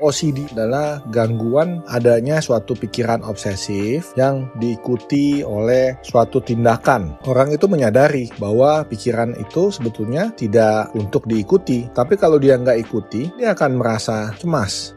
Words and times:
OCD 0.00 0.48
adalah 0.56 1.04
gangguan 1.12 1.84
adanya 1.86 2.40
suatu 2.40 2.72
pikiran 2.72 3.20
obsesif 3.22 4.16
yang 4.16 4.48
diikuti 4.56 5.44
oleh 5.44 6.00
suatu 6.00 6.40
tindakan. 6.40 7.20
Orang 7.28 7.52
itu 7.52 7.68
menyadari 7.68 8.32
bahwa 8.40 8.82
pikiran 8.88 9.36
itu 9.36 9.68
sebetulnya 9.68 10.32
tidak 10.34 10.90
untuk 10.96 11.28
diikuti, 11.28 11.86
tapi 11.92 12.16
kalau 12.16 12.40
dia 12.40 12.56
nggak 12.56 12.80
ikuti, 12.80 13.28
dia 13.36 13.52
akan 13.52 13.76
merasa 13.76 14.32
cemas. 14.40 14.96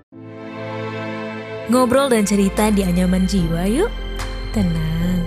Ngobrol 1.68 2.12
dan 2.12 2.28
cerita 2.28 2.72
di 2.72 2.84
anyaman 2.84 3.24
jiwa 3.28 3.64
yuk. 3.68 3.92
Tenang, 4.52 5.24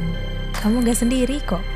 kamu 0.61 0.85
nggak 0.85 0.99
sendiri 1.01 1.37
kok. 1.45 1.76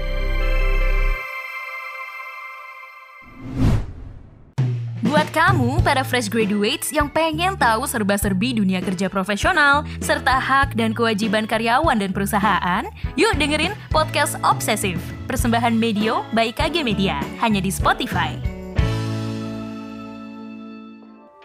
Kamu, 5.31 5.79
para 5.87 6.03
fresh 6.03 6.27
graduates 6.27 6.91
yang 6.91 7.07
pengen 7.07 7.55
tahu 7.55 7.87
serba-serbi 7.87 8.59
dunia 8.59 8.83
kerja 8.83 9.07
profesional, 9.07 9.87
serta 10.03 10.43
hak 10.43 10.75
dan 10.75 10.91
kewajiban 10.91 11.46
karyawan 11.46 12.03
dan 12.03 12.11
perusahaan, 12.11 12.82
yuk 13.14 13.39
dengerin 13.39 13.71
Podcast 13.95 14.35
Obsesif, 14.43 14.99
persembahan 15.31 15.79
Medio 15.79 16.27
by 16.35 16.51
KG 16.51 16.82
Media, 16.82 17.23
hanya 17.39 17.63
di 17.63 17.71
Spotify. 17.71 18.50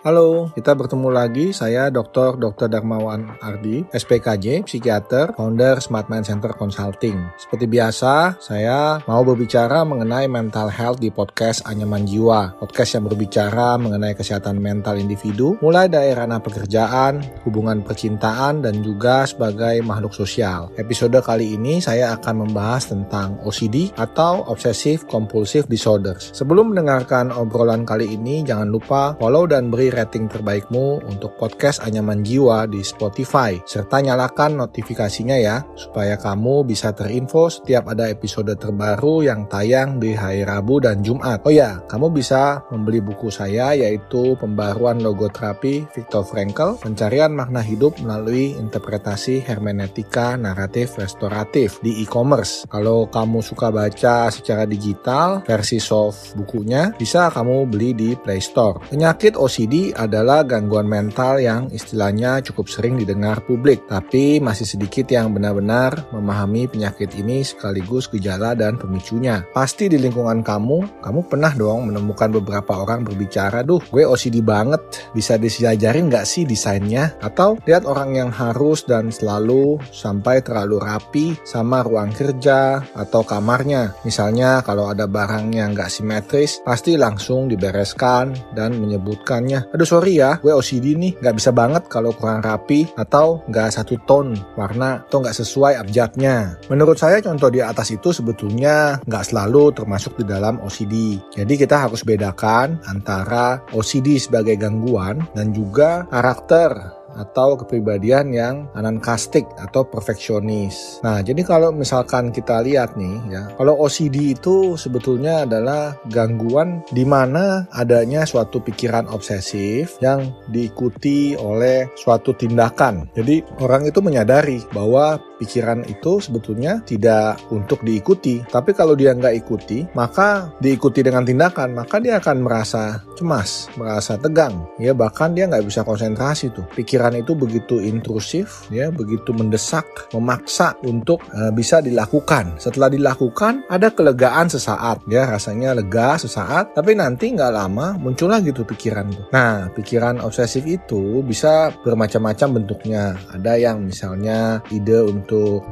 Halo, 0.05 0.53
kita 0.53 0.77
bertemu 0.77 1.09
lagi. 1.09 1.49
Saya 1.49 1.89
Dr. 1.89 2.37
Dr. 2.37 2.69
Darmawan 2.69 3.41
Ardi, 3.41 3.89
SPKJ, 3.89 4.61
psikiater, 4.61 5.33
founder 5.33 5.81
Smart 5.81 6.13
Mind 6.13 6.29
Center 6.29 6.53
Consulting. 6.53 7.33
Seperti 7.41 7.65
biasa, 7.65 8.37
saya 8.37 9.01
mau 9.09 9.25
berbicara 9.25 9.81
mengenai 9.81 10.29
mental 10.29 10.69
health 10.69 11.01
di 11.01 11.09
podcast 11.09 11.65
Anyaman 11.65 12.05
Jiwa. 12.05 12.53
Podcast 12.53 13.01
yang 13.01 13.09
berbicara 13.09 13.81
mengenai 13.81 14.13
kesehatan 14.13 14.61
mental 14.61 15.01
individu, 15.01 15.57
mulai 15.57 15.89
dari 15.89 16.13
ranah 16.13 16.37
pekerjaan, 16.37 17.25
hubungan 17.41 17.81
percintaan, 17.81 18.61
dan 18.61 18.85
juga 18.85 19.25
sebagai 19.25 19.81
makhluk 19.81 20.13
sosial. 20.13 20.69
Episode 20.77 21.17
kali 21.25 21.57
ini 21.57 21.81
saya 21.81 22.13
akan 22.13 22.45
membahas 22.45 22.93
tentang 22.93 23.41
OCD 23.41 23.89
atau 23.97 24.45
Obsessive 24.53 25.09
Compulsive 25.09 25.65
Disorders. 25.65 26.29
Sebelum 26.37 26.77
mendengarkan 26.77 27.33
obrolan 27.33 27.89
kali 27.89 28.13
ini, 28.13 28.45
jangan 28.45 28.69
lupa 28.69 29.17
follow 29.17 29.49
dan 29.49 29.73
beri 29.73 29.94
rating 29.95 30.27
terbaikmu 30.27 31.07
untuk 31.07 31.39
podcast 31.39 31.79
Anyaman 31.79 32.21
Jiwa 32.21 32.67
di 32.67 32.83
Spotify, 32.83 33.55
serta 33.63 34.03
nyalakan 34.03 34.59
notifikasinya 34.59 35.39
ya, 35.39 35.63
supaya 35.79 36.19
kamu 36.19 36.67
bisa 36.67 36.91
terinfo 36.91 37.47
setiap 37.47 37.87
ada 37.87 38.11
episode 38.11 38.51
terbaru 38.59 39.23
yang 39.23 39.47
tayang 39.47 39.97
di 39.97 40.11
hari 40.11 40.43
Rabu 40.43 40.83
dan 40.83 40.99
Jumat. 40.99 41.41
Oh 41.47 41.53
ya, 41.53 41.79
kamu 41.87 42.11
bisa 42.11 42.65
membeli 42.73 42.99
buku 42.99 43.31
saya 43.31 43.71
yaitu 43.71 44.35
Pembaruan 44.35 44.99
Logoterapi 44.99 45.87
Viktor 45.93 46.25
Frankl, 46.25 46.81
Pencarian 46.81 47.31
Makna 47.31 47.61
Hidup 47.61 48.01
melalui 48.01 48.57
Interpretasi 48.57 49.45
Hermeneutika 49.45 50.35
Naratif 50.35 50.97
Restoratif 50.97 51.79
di 51.85 52.01
e-commerce. 52.01 52.65
Kalau 52.65 53.05
kamu 53.07 53.45
suka 53.45 53.69
baca 53.69 54.27
secara 54.33 54.65
digital, 54.65 55.45
versi 55.45 55.77
soft 55.77 56.33
bukunya 56.33 56.89
bisa 56.97 57.29
kamu 57.29 57.69
beli 57.69 57.93
di 57.93 58.09
Play 58.17 58.41
Store. 58.41 58.81
Penyakit 58.89 59.37
OCD 59.37 59.84
adalah 59.93 60.41
gangguan 60.41 60.89
mental 60.89 61.37
yang 61.37 61.69
istilahnya 61.69 62.41
cukup 62.41 62.65
sering 62.71 62.97
didengar 62.97 63.43
publik, 63.45 63.85
tapi 63.85 64.41
masih 64.41 64.65
sedikit 64.65 65.05
yang 65.11 65.35
benar-benar 65.35 66.09
memahami 66.09 66.65
penyakit 66.65 67.13
ini 67.19 67.45
sekaligus 67.45 68.09
gejala 68.09 68.57
dan 68.57 68.79
pemicunya. 68.79 69.45
Pasti 69.53 69.91
di 69.91 70.01
lingkungan 70.01 70.41
kamu, 70.41 71.03
kamu 71.03 71.19
pernah 71.27 71.51
dong 71.53 71.91
menemukan 71.91 72.31
beberapa 72.41 72.81
orang 72.81 73.05
berbicara, 73.05 73.61
duh 73.61 73.83
gue 73.91 74.07
OCD 74.07 74.39
banget, 74.41 74.81
bisa 75.11 75.35
disajarin 75.35 76.07
nggak 76.07 76.25
sih 76.25 76.47
desainnya? 76.47 77.13
Atau 77.19 77.59
lihat 77.67 77.83
orang 77.83 78.15
yang 78.15 78.31
harus 78.31 78.87
dan 78.87 79.11
selalu 79.11 79.77
sampai 79.91 80.39
terlalu 80.41 80.79
rapi 80.79 81.35
sama 81.43 81.83
ruang 81.83 82.15
kerja 82.15 82.79
atau 82.95 83.21
kamarnya. 83.27 83.97
Misalnya 84.07 84.63
kalau 84.63 84.87
ada 84.87 85.09
barang 85.09 85.51
yang 85.51 85.75
nggak 85.75 85.91
simetris, 85.91 86.63
pasti 86.63 86.95
langsung 86.95 87.51
dibereskan 87.51 88.31
dan 88.55 88.77
menyebutkannya 88.79 89.74
aduh 89.75 89.83
sorry 89.83 90.23
ya 90.23 90.39
gue 90.39 90.55
OCD 90.55 90.95
nih 90.95 91.19
nggak 91.19 91.35
bisa 91.35 91.51
banget 91.51 91.91
kalau 91.91 92.15
kurang 92.15 92.39
rapi 92.39 92.87
atau 92.95 93.43
nggak 93.51 93.75
satu 93.75 93.99
tone 94.07 94.31
warna 94.55 95.03
atau 95.03 95.19
nggak 95.19 95.35
sesuai 95.35 95.75
abjadnya. 95.83 96.55
Menurut 96.71 96.95
saya 96.95 97.19
contoh 97.19 97.51
di 97.51 97.59
atas 97.59 97.91
itu 97.91 98.15
sebetulnya 98.15 99.03
nggak 99.03 99.25
selalu 99.27 99.75
termasuk 99.75 100.15
di 100.15 100.23
dalam 100.23 100.57
OCD 100.63 101.19
jadi 101.35 101.53
kita 101.59 101.75
harus 101.87 102.05
bedakan 102.05 102.79
antara 102.87 103.59
OCD 103.75 104.15
sebagai 104.15 104.55
gangguan 104.55 105.25
dan 105.35 105.51
juga 105.51 106.07
karakter 106.07 106.71
atau 107.15 107.55
kepribadian 107.59 108.31
yang 108.35 108.55
anankastik 108.75 109.47
atau 109.57 109.87
perfeksionis. 109.87 110.99
Nah, 111.01 111.23
jadi 111.23 111.41
kalau 111.41 111.71
misalkan 111.71 112.29
kita 112.29 112.61
lihat 112.61 112.99
nih 112.99 113.17
ya, 113.31 113.43
kalau 113.55 113.79
OCD 113.79 114.35
itu 114.35 114.75
sebetulnya 114.75 115.47
adalah 115.47 115.95
gangguan 116.11 116.83
di 116.91 117.07
mana 117.07 117.65
adanya 117.73 118.27
suatu 118.27 118.59
pikiran 118.61 119.07
obsesif 119.09 119.97
yang 120.03 120.31
diikuti 120.51 121.33
oleh 121.39 121.89
suatu 121.95 122.35
tindakan. 122.35 123.07
Jadi 123.15 123.41
orang 123.63 123.87
itu 123.87 123.99
menyadari 124.03 124.59
bahwa 124.75 125.17
pikiran 125.39 125.83
itu 125.87 126.19
sebetulnya 126.19 126.81
tidak 126.83 127.39
untuk 127.51 127.81
diikuti. 127.83 128.43
Tapi 128.45 128.71
kalau 128.75 128.93
dia 128.93 129.15
nggak 129.15 129.35
ikuti, 129.45 129.85
maka 129.95 130.51
diikuti 130.59 131.01
dengan 131.01 131.23
tindakan, 131.27 131.75
maka 131.75 131.99
dia 131.99 132.19
akan 132.19 132.37
merasa 132.43 133.01
cemas, 133.15 133.71
merasa 133.79 134.19
tegang, 134.19 134.67
ya 134.75 134.91
bahkan 134.91 135.31
dia 135.31 135.47
nggak 135.47 135.65
bisa 135.65 135.81
konsentrasi 135.87 136.51
tuh. 136.51 136.67
Pikiran 136.75 137.15
itu 137.15 137.31
begitu 137.33 137.79
intrusif, 137.79 138.67
ya, 138.69 138.91
begitu 138.91 139.31
mendesak, 139.31 139.87
memaksa 140.11 140.75
untuk 140.83 141.23
uh, 141.31 141.51
bisa 141.55 141.79
dilakukan. 141.79 142.59
Setelah 142.59 142.91
dilakukan, 142.91 143.67
ada 143.71 143.91
kelegaan 143.91 144.51
sesaat, 144.51 145.03
ya, 145.07 145.27
rasanya 145.27 145.75
lega 145.75 146.19
sesaat, 146.19 146.75
tapi 146.75 146.93
nanti 146.95 147.31
nggak 147.31 147.53
lama 147.55 147.95
muncul 147.95 148.27
lagi 148.27 148.51
tuh 148.51 148.67
pikiran 148.67 149.07
tuh. 149.11 149.25
Nah, 149.31 149.71
pikiran 149.71 150.19
obsesif 150.19 150.67
itu 150.67 151.23
bisa 151.23 151.71
bermacam-macam 151.83 152.61
bentuknya. 152.61 153.15
Ada 153.31 153.55
yang 153.55 153.87
misalnya 153.87 154.59
ide 154.69 154.99
untuk 155.01 155.24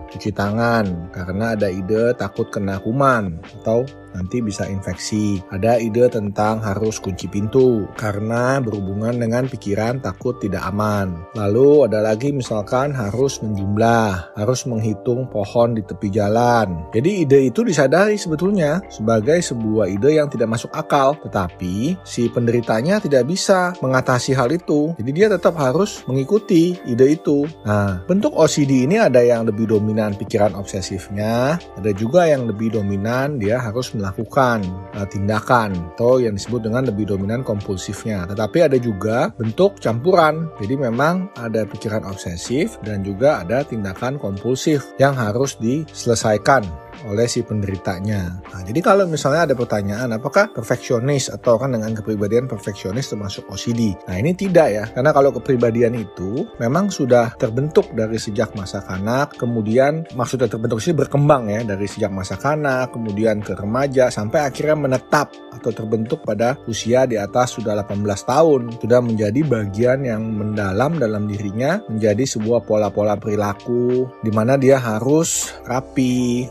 cuci 0.10 0.34
tangan 0.34 1.14
karena 1.14 1.54
ada 1.54 1.70
ide 1.70 2.14
takut 2.18 2.50
kena 2.50 2.82
kuman 2.82 3.38
atau 3.62 3.86
nanti 4.14 4.40
bisa 4.40 4.70
infeksi. 4.70 5.42
Ada 5.50 5.82
ide 5.82 6.08
tentang 6.10 6.62
harus 6.62 7.02
kunci 7.02 7.28
pintu 7.28 7.90
karena 7.98 8.62
berhubungan 8.62 9.18
dengan 9.18 9.50
pikiran 9.50 10.00
takut 10.00 10.38
tidak 10.40 10.64
aman. 10.70 11.26
Lalu 11.34 11.90
ada 11.90 12.00
lagi 12.00 12.30
misalkan 12.32 12.94
harus 12.94 13.42
menjumlah, 13.42 14.38
harus 14.38 14.66
menghitung 14.70 15.28
pohon 15.30 15.76
di 15.76 15.82
tepi 15.84 16.14
jalan. 16.14 16.86
Jadi 16.94 17.26
ide 17.26 17.50
itu 17.50 17.66
disadari 17.66 18.16
sebetulnya 18.16 18.80
sebagai 18.94 19.42
sebuah 19.42 19.90
ide 19.90 20.22
yang 20.22 20.30
tidak 20.30 20.54
masuk 20.54 20.70
akal, 20.74 21.18
tetapi 21.20 21.98
si 22.06 22.30
penderitanya 22.30 23.02
tidak 23.02 23.26
bisa 23.26 23.74
mengatasi 23.82 24.38
hal 24.38 24.54
itu. 24.54 24.94
Jadi 25.02 25.12
dia 25.12 25.28
tetap 25.28 25.58
harus 25.58 26.06
mengikuti 26.06 26.78
ide 26.86 27.18
itu. 27.18 27.50
Nah, 27.66 28.06
bentuk 28.06 28.36
OCD 28.38 28.86
ini 28.86 29.02
ada 29.02 29.22
yang 29.24 29.50
lebih 29.50 29.70
dominan 29.70 30.14
pikiran 30.14 30.54
obsesifnya, 30.54 31.58
ada 31.58 31.92
juga 31.96 32.30
yang 32.30 32.46
lebih 32.46 32.76
dominan 32.78 33.42
dia 33.42 33.58
harus 33.58 33.96
melakukan 34.04 34.60
uh, 35.00 35.08
tindakan 35.08 35.96
atau 35.96 36.20
yang 36.20 36.36
disebut 36.36 36.68
dengan 36.68 36.84
lebih 36.84 37.08
dominan 37.08 37.40
kompulsifnya. 37.40 38.28
Tetapi 38.28 38.68
ada 38.68 38.76
juga 38.76 39.32
bentuk 39.40 39.80
campuran. 39.80 40.52
Jadi 40.60 40.76
memang 40.76 41.32
ada 41.40 41.64
pikiran 41.64 42.04
obsesif 42.04 42.76
dan 42.84 43.08
juga 43.08 43.40
ada 43.40 43.64
tindakan 43.64 44.20
kompulsif 44.20 44.92
yang 45.00 45.16
harus 45.16 45.56
diselesaikan 45.64 46.83
oleh 47.08 47.28
si 47.28 47.42
penderitanya. 47.44 48.40
Nah, 48.54 48.62
jadi 48.62 48.80
kalau 48.80 49.10
misalnya 49.10 49.50
ada 49.50 49.56
pertanyaan 49.58 50.16
apakah 50.16 50.52
perfeksionis 50.54 51.34
atau 51.34 51.58
orang 51.58 51.78
dengan 51.80 51.98
kepribadian 51.98 52.46
perfeksionis 52.46 53.12
termasuk 53.12 53.48
OCD? 53.50 53.98
Nah, 54.08 54.16
ini 54.18 54.32
tidak 54.34 54.68
ya. 54.70 54.86
Karena 54.92 55.12
kalau 55.12 55.34
kepribadian 55.36 55.98
itu 55.98 56.48
memang 56.58 56.94
sudah 56.94 57.36
terbentuk 57.38 57.92
dari 57.94 58.18
sejak 58.18 58.54
masa 58.54 58.82
kanak, 58.86 59.36
kemudian 59.36 60.06
maksudnya 60.14 60.48
terbentuk 60.48 60.80
sih 60.80 60.96
berkembang 60.96 61.50
ya 61.50 61.62
dari 61.66 61.90
sejak 61.90 62.14
masa 62.14 62.40
kanak, 62.40 62.94
kemudian 62.94 63.42
ke 63.42 63.58
remaja 63.58 64.08
sampai 64.14 64.46
akhirnya 64.48 64.78
menetap 64.78 65.34
atau 65.54 65.72
terbentuk 65.72 66.26
pada 66.26 66.58
usia 66.66 67.06
di 67.06 67.16
atas 67.16 67.56
sudah 67.56 67.78
18 67.86 68.04
tahun, 68.26 68.62
sudah 68.82 69.00
menjadi 69.00 69.42
bagian 69.46 70.04
yang 70.04 70.24
mendalam 70.24 70.98
dalam 70.98 71.30
dirinya, 71.30 71.80
menjadi 71.88 72.26
sebuah 72.26 72.66
pola-pola 72.66 73.16
perilaku 73.16 74.10
di 74.26 74.32
mana 74.34 74.58
dia 74.58 74.82
harus 74.82 75.54
rapi, 75.66 76.48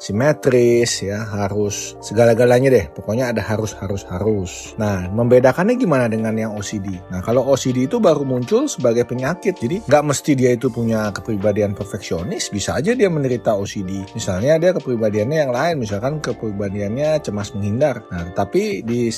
simetris 0.00 1.04
ya, 1.04 1.22
harus 1.22 1.94
segala-galanya 2.02 2.68
deh. 2.72 2.86
Pokoknya 2.90 3.30
ada 3.30 3.42
harus 3.44 3.76
harus 3.78 4.02
harus. 4.08 4.74
Nah, 4.80 5.06
membedakannya 5.12 5.78
gimana 5.78 6.10
dengan 6.10 6.34
yang 6.34 6.52
OCD? 6.56 6.98
Nah, 7.12 7.20
kalau 7.22 7.46
OCD 7.52 7.86
itu 7.86 8.02
baru 8.02 8.26
muncul 8.26 8.66
sebagai 8.66 9.06
penyakit. 9.06 9.54
Jadi 9.60 9.86
nggak 9.86 10.04
mesti 10.04 10.32
dia 10.34 10.50
itu 10.54 10.72
punya 10.72 11.12
kepribadian 11.14 11.76
perfeksionis, 11.76 12.50
bisa 12.50 12.78
aja 12.78 12.96
dia 12.96 13.06
menderita 13.06 13.54
OCD. 13.54 14.02
Misalnya 14.16 14.56
dia 14.56 14.74
kepribadiannya 14.74 15.38
yang 15.46 15.52
lain, 15.52 15.82
misalkan 15.82 16.18
kepribadiannya 16.18 17.20
cemas 17.20 17.52
menghindar. 17.52 18.02
Nah, 18.10 18.32
tapi 18.32 18.80
di 18.82 19.12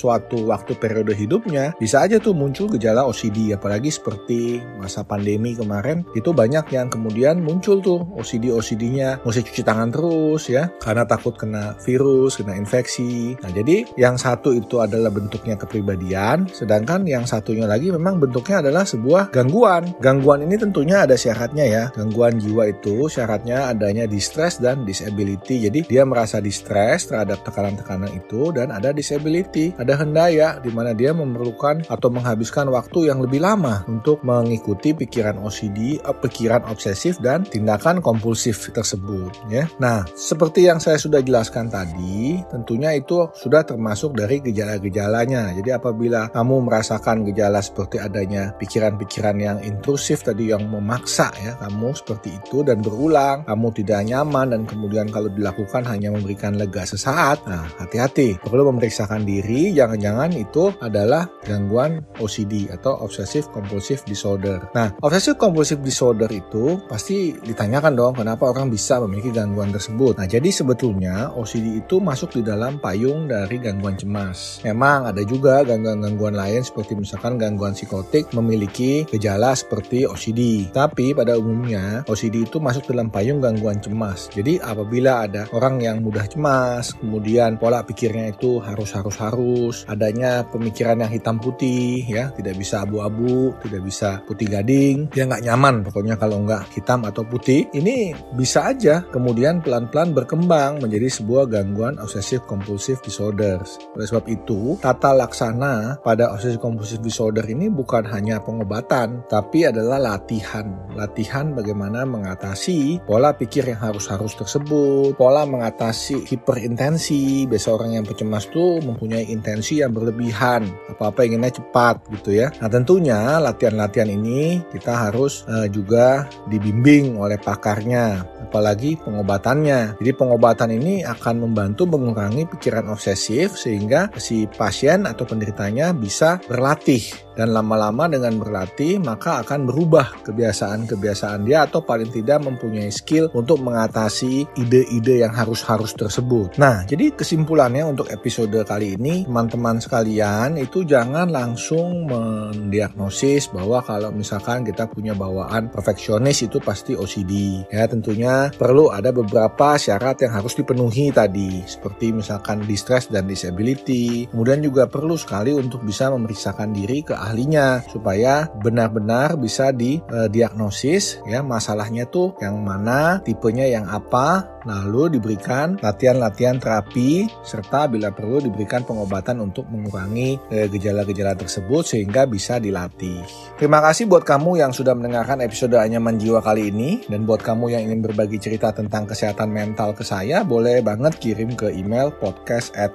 suatu 0.00 0.48
waktu 0.48 0.78
periode 0.80 1.12
hidupnya 1.12 1.76
bisa 1.76 2.00
aja 2.00 2.16
tuh 2.16 2.32
muncul 2.32 2.70
gejala 2.72 3.04
OCD 3.04 3.52
apalagi 3.52 3.92
seperti 3.92 4.62
masa 4.80 5.04
pandemi 5.04 5.52
kemarin 5.52 6.06
itu 6.16 6.32
banyak 6.32 6.72
yang 6.72 6.88
kemudian 6.88 7.44
muncul 7.44 7.82
tuh 7.84 8.08
OCD 8.16 8.48
OCD-nya 8.54 9.20
mesti 9.20 9.42
cuci 9.50 9.66
tangan 9.66 9.90
terus 9.90 10.46
ya 10.46 10.70
karena 10.78 11.02
takut 11.02 11.34
kena 11.34 11.74
virus, 11.82 12.38
kena 12.38 12.54
infeksi. 12.54 13.34
Nah, 13.42 13.50
jadi 13.50 13.82
yang 13.98 14.14
satu 14.14 14.54
itu 14.54 14.78
adalah 14.78 15.10
bentuknya 15.10 15.58
kepribadian, 15.58 16.46
sedangkan 16.54 17.02
yang 17.02 17.26
satunya 17.26 17.66
lagi 17.66 17.90
memang 17.90 18.22
bentuknya 18.22 18.62
adalah 18.62 18.86
sebuah 18.86 19.34
gangguan. 19.34 19.90
Gangguan 19.98 20.46
ini 20.46 20.54
tentunya 20.54 21.02
ada 21.02 21.18
syaratnya 21.18 21.66
ya. 21.66 21.84
Gangguan 21.90 22.38
jiwa 22.38 22.70
itu 22.70 23.10
syaratnya 23.10 23.66
adanya 23.74 24.06
distress 24.06 24.62
dan 24.62 24.86
disability. 24.86 25.66
Jadi 25.66 25.90
dia 25.90 26.06
merasa 26.06 26.38
distress 26.38 27.10
terhadap 27.10 27.42
tekanan-tekanan 27.42 28.14
itu 28.14 28.54
dan 28.54 28.70
ada 28.70 28.94
disability, 28.94 29.74
ada 29.80 29.98
hendaya 29.98 30.62
di 30.62 30.70
mana 30.70 30.94
dia 30.94 31.10
memerlukan 31.10 31.82
atau 31.90 32.08
menghabiskan 32.12 32.70
waktu 32.70 33.10
yang 33.10 33.18
lebih 33.18 33.42
lama 33.42 33.82
untuk 33.90 34.22
mengikuti 34.22 34.94
pikiran 34.94 35.40
OCD, 35.42 35.98
eh, 35.98 36.16
pikiran 36.22 36.62
obsesif 36.68 37.18
dan 37.18 37.42
tindakan 37.42 37.98
kompulsif 38.04 38.70
tersebut 38.70 39.39
ya. 39.48 39.64
Nah, 39.80 40.04
seperti 40.12 40.68
yang 40.68 40.82
saya 40.82 41.00
sudah 41.00 41.24
jelaskan 41.24 41.72
tadi, 41.72 42.42
tentunya 42.50 42.92
itu 42.92 43.30
sudah 43.32 43.64
termasuk 43.64 44.12
dari 44.18 44.42
gejala-gejalanya. 44.44 45.56
Jadi 45.56 45.70
apabila 45.72 46.28
kamu 46.34 46.68
merasakan 46.68 47.24
gejala 47.30 47.64
seperti 47.64 48.02
adanya 48.02 48.52
pikiran-pikiran 48.58 49.36
yang 49.40 49.58
intrusif 49.64 50.26
tadi 50.26 50.52
yang 50.52 50.68
memaksa 50.68 51.30
ya 51.40 51.56
kamu 51.62 51.94
seperti 51.94 52.36
itu 52.36 52.66
dan 52.66 52.82
berulang, 52.84 53.46
kamu 53.46 53.68
tidak 53.76 54.00
nyaman 54.08 54.46
dan 54.52 54.62
kemudian 54.66 55.06
kalau 55.08 55.30
dilakukan 55.32 55.86
hanya 55.86 56.12
memberikan 56.12 56.58
lega 56.58 56.84
sesaat. 56.84 57.46
Nah, 57.46 57.64
hati-hati. 57.78 58.42
Perlu 58.42 58.68
memeriksakan 58.74 59.22
diri, 59.22 59.72
jangan-jangan 59.72 60.34
itu 60.34 60.74
adalah 60.82 61.30
gangguan 61.46 62.02
OCD 62.18 62.68
atau 62.74 62.98
obsessive 63.00 63.46
compulsive 63.54 64.02
disorder. 64.04 64.66
Nah, 64.74 64.92
obsessive 65.00 65.38
compulsive 65.38 65.80
disorder 65.80 66.28
itu 66.28 66.82
pasti 66.90 67.36
ditanyakan 67.38 67.92
dong 67.94 68.14
kenapa 68.18 68.50
orang 68.50 68.68
bisa 68.68 68.98
memiliki 69.02 69.29
gangguan 69.32 69.70
tersebut. 69.74 70.18
Nah, 70.18 70.28
jadi 70.28 70.50
sebetulnya 70.50 71.32
OCD 71.34 71.82
itu 71.82 72.02
masuk 72.02 72.36
di 72.36 72.42
dalam 72.44 72.78
payung 72.78 73.30
dari 73.30 73.56
gangguan 73.62 73.96
cemas. 73.96 74.60
Memang 74.66 75.08
ada 75.08 75.22
juga 75.24 75.62
gangguan-gangguan 75.64 76.36
lain 76.36 76.62
seperti 76.62 76.98
misalkan 76.98 77.40
gangguan 77.40 77.72
psikotik 77.72 78.30
memiliki 78.36 79.08
gejala 79.08 79.56
seperti 79.56 80.04
OCD. 80.04 80.72
Tapi 80.74 81.16
pada 81.16 81.38
umumnya 81.38 82.02
OCD 82.06 82.46
itu 82.46 82.58
masuk 82.58 82.90
dalam 82.90 83.08
payung 83.08 83.40
gangguan 83.40 83.80
cemas. 83.80 84.28
Jadi 84.30 84.60
apabila 84.60 85.26
ada 85.26 85.46
orang 85.54 85.80
yang 85.80 86.02
mudah 86.04 86.26
cemas, 86.28 86.94
kemudian 86.98 87.56
pola 87.56 87.82
pikirnya 87.86 88.34
itu 88.34 88.60
harus 88.60 88.92
harus 88.94 89.16
harus, 89.18 89.74
adanya 89.86 90.44
pemikiran 90.48 91.00
yang 91.00 91.12
hitam 91.12 91.36
putih 91.40 92.04
ya, 92.06 92.32
tidak 92.34 92.56
bisa 92.58 92.84
abu-abu, 92.84 93.54
tidak 93.64 93.82
bisa 93.84 94.20
putih 94.24 94.46
gading, 94.50 95.08
dia 95.12 95.26
nggak 95.26 95.44
nyaman 95.44 95.82
pokoknya 95.86 96.14
kalau 96.16 96.42
nggak 96.44 96.68
hitam 96.74 97.02
atau 97.04 97.22
putih, 97.26 97.66
ini 97.76 98.12
bisa 98.34 98.70
aja 98.72 99.04
kemudian 99.20 99.60
pelan-pelan 99.60 100.16
berkembang 100.16 100.80
menjadi 100.80 101.12
sebuah 101.12 101.52
gangguan 101.52 102.00
obsessive 102.00 102.40
compulsive 102.48 103.04
disorder. 103.04 103.60
Oleh 103.92 104.08
sebab 104.08 104.24
itu, 104.32 104.80
tata 104.80 105.12
laksana 105.12 106.00
pada 106.00 106.32
obsessive 106.32 106.56
compulsive 106.56 107.04
disorder 107.04 107.44
ini 107.44 107.68
bukan 107.68 108.08
hanya 108.08 108.40
pengobatan, 108.40 109.20
tapi 109.28 109.68
adalah 109.68 110.00
latihan. 110.00 110.72
Latihan 110.96 111.52
bagaimana 111.52 112.08
mengatasi 112.08 113.04
pola 113.04 113.36
pikir 113.36 113.68
yang 113.68 113.76
harus-harus 113.76 114.32
tersebut, 114.40 115.12
pola 115.20 115.44
mengatasi 115.44 116.24
hiperintensi. 116.24 117.44
Biasa 117.44 117.76
orang 117.76 118.00
yang 118.00 118.08
pencemas 118.08 118.48
tuh 118.48 118.80
mempunyai 118.80 119.28
intensi 119.28 119.84
yang 119.84 119.92
berlebihan, 119.92 120.64
apa-apa 120.96 121.28
inginnya 121.28 121.52
cepat 121.52 122.08
gitu 122.08 122.40
ya. 122.40 122.48
Nah 122.56 122.72
tentunya 122.72 123.36
latihan-latihan 123.36 124.08
ini 124.08 124.64
kita 124.72 125.12
harus 125.12 125.44
uh, 125.44 125.68
juga 125.68 126.24
dibimbing 126.48 127.20
oleh 127.20 127.36
pakarnya, 127.36 128.24
apalagi 128.48 128.96
pengobatannya. 129.10 129.98
Jadi 129.98 130.12
pengobatan 130.14 130.70
ini 130.70 131.02
akan 131.02 131.50
membantu 131.50 131.90
mengurangi 131.90 132.46
pikiran 132.46 132.86
obsesif 132.94 133.58
sehingga 133.58 134.08
si 134.14 134.46
pasien 134.46 135.04
atau 135.04 135.26
penderitanya 135.26 135.90
bisa 135.90 136.38
berlatih 136.46 137.02
dan 137.40 137.56
lama-lama 137.56 138.04
dengan 138.04 138.36
berlatih 138.36 139.00
maka 139.00 139.40
akan 139.40 139.64
berubah 139.64 140.20
kebiasaan-kebiasaan 140.28 141.48
dia 141.48 141.64
atau 141.64 141.80
paling 141.80 142.12
tidak 142.12 142.44
mempunyai 142.44 142.92
skill 142.92 143.32
untuk 143.32 143.64
mengatasi 143.64 144.44
ide-ide 144.60 145.24
yang 145.24 145.32
harus-harus 145.32 145.96
tersebut. 145.96 146.60
Nah, 146.60 146.84
jadi 146.84 147.16
kesimpulannya 147.16 147.88
untuk 147.88 148.12
episode 148.12 148.52
kali 148.68 149.00
ini 149.00 149.24
teman-teman 149.24 149.80
sekalian 149.80 150.60
itu 150.60 150.84
jangan 150.84 151.32
langsung 151.32 152.04
mendiagnosis 152.04 153.48
bahwa 153.48 153.80
kalau 153.80 154.12
misalkan 154.12 154.60
kita 154.60 154.84
punya 154.84 155.16
bawaan 155.16 155.72
perfeksionis 155.72 156.44
itu 156.44 156.60
pasti 156.60 156.92
OCD. 156.92 157.64
Ya, 157.72 157.88
tentunya 157.88 158.52
perlu 158.52 158.92
ada 158.92 159.14
beberapa 159.14 159.80
syarat 159.80 160.20
yang 160.20 160.36
harus 160.36 160.52
dipenuhi 160.58 161.08
tadi 161.14 161.64
seperti 161.64 162.12
misalkan 162.12 162.66
distress 162.68 163.08
dan 163.08 163.24
disability. 163.24 164.28
Kemudian 164.28 164.60
juga 164.60 164.90
perlu 164.90 165.16
sekali 165.16 165.54
untuk 165.54 165.86
bisa 165.86 166.12
memeriksakan 166.12 166.74
diri 166.74 167.00
ke 167.00 167.14
ahlinya 167.30 167.86
supaya 167.86 168.50
benar-benar 168.58 169.38
bisa 169.38 169.70
didiagnosis 169.70 171.22
ya. 171.30 171.40
Masalahnya 171.46 172.10
tuh 172.10 172.34
yang 172.42 172.58
mana, 172.60 173.22
tipenya 173.22 173.70
yang 173.70 173.86
apa, 173.86 174.50
lalu 174.64 175.18
diberikan 175.18 175.80
latihan-latihan 175.80 176.60
terapi 176.60 177.28
serta 177.44 177.86
bila 177.88 178.12
perlu 178.12 178.42
diberikan 178.42 178.84
pengobatan 178.84 179.40
untuk 179.40 179.68
mengurangi 179.68 180.36
gejala-gejala 180.50 181.36
tersebut 181.36 181.86
sehingga 181.86 182.26
bisa 182.26 182.60
dilatih. 182.60 183.22
Terima 183.56 183.80
kasih 183.84 184.08
buat 184.08 184.24
kamu 184.24 184.60
yang 184.60 184.72
sudah 184.72 184.96
mendengarkan 184.96 185.40
episode 185.44 185.76
Anyaman 185.76 186.20
Jiwa 186.20 186.40
kali 186.44 186.72
ini 186.72 187.04
dan 187.08 187.24
buat 187.24 187.40
kamu 187.44 187.72
yang 187.72 187.82
ingin 187.88 188.00
berbagi 188.04 188.40
cerita 188.40 188.72
tentang 188.72 189.04
kesehatan 189.08 189.52
mental 189.52 189.92
ke 189.96 190.04
saya 190.04 190.42
boleh 190.44 190.80
banget 190.84 191.16
kirim 191.20 191.52
ke 191.56 191.72
email 191.72 192.12
podcast 192.12 192.72
at 192.76 192.92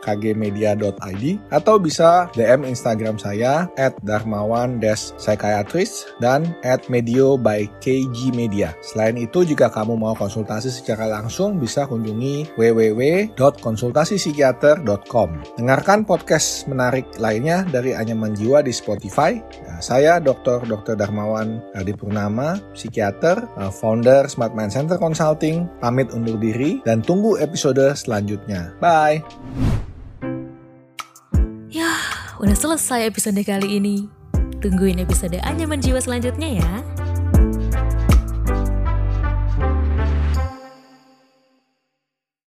atau 1.52 1.76
bisa 1.82 2.30
DM 2.34 2.62
Instagram 2.68 3.18
saya 3.18 3.68
at 3.78 3.94
Darmawan 4.06 4.78
dan 6.22 6.42
at 6.62 6.82
Medio 6.90 7.38
by 7.40 7.68
KG 7.82 8.32
Media. 8.34 8.74
Selain 8.86 9.18
itu, 9.18 9.42
jika 9.46 9.72
kamu 9.72 9.98
mau 9.98 10.14
konsultasi 10.14 10.70
secara 10.70 11.10
bisa 11.60 11.88
kunjungi 11.90 12.46
www.konsultasipsikiater.com. 12.60 15.30
Dengarkan 15.58 16.06
podcast 16.06 16.68
menarik 16.68 17.06
lainnya 17.18 17.66
dari 17.70 17.96
Anyaman 17.96 18.36
Jiwa 18.36 18.64
di 18.64 18.72
Spotify. 18.76 19.42
Nah, 19.66 19.82
saya 19.84 20.20
Dr. 20.22 20.66
Dr. 20.68 20.96
Darmawan 21.00 21.62
Adi 21.76 21.94
Purnama, 21.96 22.60
psikiater, 22.78 23.48
founder 23.72 24.28
Smart 24.28 24.52
Mind 24.52 24.72
Center 24.74 24.98
Consulting, 25.00 25.68
pamit 25.80 26.12
undur 26.12 26.38
diri 26.42 26.82
dan 26.84 27.02
tunggu 27.04 27.38
episode 27.40 27.96
selanjutnya. 27.96 28.74
Bye! 28.80 29.24
Yah, 31.76 32.00
udah 32.40 32.56
selesai 32.56 33.12
episode 33.12 33.44
kali 33.44 33.84
ini. 33.84 34.08
Tungguin 34.64 35.04
episode 35.04 35.36
Anyaman 35.44 35.84
Jiwa 35.84 36.00
selanjutnya 36.00 36.64
ya. 36.64 36.72